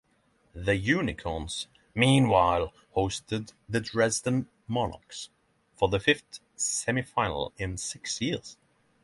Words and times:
The 0.55 0.75
Unicorns 0.77 1.67
meanwhile 1.93 2.73
hosted 2.95 3.53
the 3.69 3.79
Dresden 3.79 4.47
Monarchs 4.67 5.29
for 5.75 5.89
the 5.89 5.99
fifth 5.99 6.39
semifinal 6.57 7.51
in 7.59 7.77
six 7.77 8.19
years. 8.19 8.57